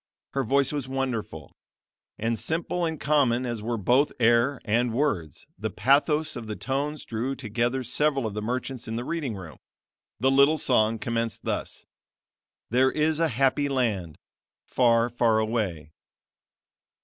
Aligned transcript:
Her 0.31 0.43
voice 0.43 0.71
was 0.73 0.87
wonderful; 0.87 1.55
and 2.17 2.39
simple 2.39 2.85
and 2.85 2.99
common 2.99 3.45
as 3.45 3.61
were 3.61 3.77
both 3.77 4.11
air 4.19 4.59
and 4.65 4.95
words, 4.95 5.45
the 5.59 5.69
pathos 5.69 6.35
of 6.35 6.47
the 6.47 6.55
tones 6.55 7.05
drew 7.05 7.35
together 7.35 7.83
several 7.83 8.25
of 8.25 8.33
the 8.33 8.41
merchants 8.41 8.87
in 8.87 8.95
the 8.95 9.03
reading 9.05 9.35
room. 9.35 9.59
The 10.19 10.31
little 10.31 10.57
song 10.57 10.97
commenced 10.97 11.45
thus: 11.45 11.85
"There 12.71 12.89
is 12.91 13.19
a 13.19 13.27
happy 13.27 13.69
land, 13.69 14.17
Far, 14.65 15.07
far 15.07 15.37
away." 15.37 15.91